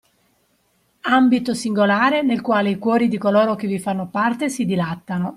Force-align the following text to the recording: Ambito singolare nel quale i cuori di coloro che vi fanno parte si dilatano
Ambito 1.11 1.53
singolare 1.53 2.23
nel 2.23 2.41
quale 2.41 2.71
i 2.71 2.79
cuori 2.79 3.07
di 3.07 3.19
coloro 3.19 3.53
che 3.53 3.67
vi 3.67 3.77
fanno 3.77 4.07
parte 4.09 4.49
si 4.49 4.65
dilatano 4.65 5.29